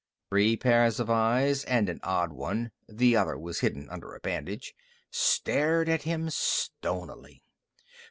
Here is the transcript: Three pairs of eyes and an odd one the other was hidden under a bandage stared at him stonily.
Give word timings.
Three 0.31 0.57
pairs 0.57 0.99
of 0.99 1.11
eyes 1.11 1.63
and 1.65 1.87
an 1.87 1.99
odd 2.01 2.33
one 2.33 2.71
the 2.89 3.15
other 3.15 3.37
was 3.37 3.59
hidden 3.59 3.87
under 3.91 4.15
a 4.15 4.19
bandage 4.19 4.73
stared 5.11 5.87
at 5.87 6.01
him 6.01 6.31
stonily. 6.31 7.43